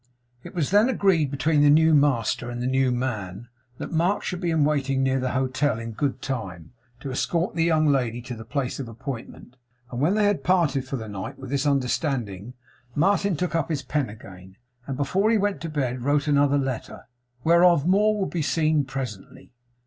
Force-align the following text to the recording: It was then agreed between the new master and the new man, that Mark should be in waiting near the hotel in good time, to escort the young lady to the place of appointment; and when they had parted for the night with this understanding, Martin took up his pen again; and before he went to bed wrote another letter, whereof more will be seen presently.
It 0.43 0.55
was 0.55 0.71
then 0.71 0.89
agreed 0.89 1.29
between 1.29 1.61
the 1.61 1.69
new 1.69 1.93
master 1.93 2.49
and 2.49 2.59
the 2.59 2.65
new 2.65 2.89
man, 2.91 3.49
that 3.77 3.91
Mark 3.91 4.23
should 4.23 4.41
be 4.41 4.49
in 4.49 4.65
waiting 4.65 5.03
near 5.03 5.19
the 5.19 5.33
hotel 5.33 5.77
in 5.77 5.91
good 5.91 6.23
time, 6.23 6.73
to 7.01 7.11
escort 7.11 7.53
the 7.53 7.63
young 7.63 7.85
lady 7.85 8.19
to 8.23 8.33
the 8.33 8.43
place 8.43 8.79
of 8.79 8.87
appointment; 8.89 9.57
and 9.91 10.01
when 10.01 10.15
they 10.15 10.23
had 10.23 10.43
parted 10.43 10.85
for 10.87 10.95
the 10.95 11.07
night 11.07 11.37
with 11.37 11.51
this 11.51 11.67
understanding, 11.67 12.55
Martin 12.95 13.35
took 13.35 13.53
up 13.53 13.69
his 13.69 13.83
pen 13.83 14.09
again; 14.09 14.55
and 14.87 14.97
before 14.97 15.29
he 15.29 15.37
went 15.37 15.61
to 15.61 15.69
bed 15.69 16.01
wrote 16.01 16.27
another 16.27 16.57
letter, 16.57 17.05
whereof 17.43 17.85
more 17.85 18.17
will 18.17 18.25
be 18.25 18.41
seen 18.41 18.83
presently. 18.83 19.53